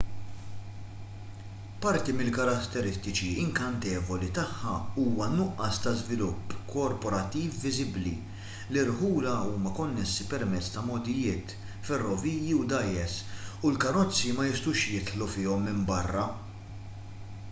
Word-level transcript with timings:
parti 1.85 2.13
mill-karetteristiċi 2.21 3.27
inkantevoli 3.41 4.29
tagħha 4.37 4.77
huwa 5.01 5.27
n-nuqqas 5.33 5.77
ta' 5.83 5.93
żvilupp 5.99 6.55
korporattiv 6.71 7.59
viżibbli 7.67 8.15
l-irħula 8.17 9.35
huma 9.51 9.75
konnessi 9.83 10.27
permezz 10.33 10.73
ta' 10.79 10.85
mogħdijiet 10.89 11.55
ferroviji 11.93 12.59
u 12.63 12.67
dgħajjes 12.75 13.17
u 13.61 13.75
l-karozzi 13.75 14.35
ma 14.41 14.49
jistgħux 14.51 14.91
jidħlu 14.99 15.29
fihom 15.39 15.65
minn 15.71 15.87
barra 15.95 16.29